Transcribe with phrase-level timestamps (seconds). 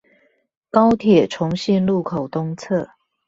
[0.71, 2.89] 高鐵重信路口東側